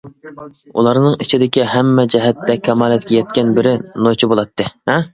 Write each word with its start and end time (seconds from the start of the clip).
ئۇلارنىڭ 0.81 1.17
ئىچىدىكى 1.25 1.67
ھەممە 1.75 2.07
جەھەتتە 2.15 2.57
كامالەتكە 2.71 3.19
يەتكەن 3.21 3.57
بىرى 3.61 3.79
«نوچى» 4.03 4.35
بولاتتى. 4.35 4.73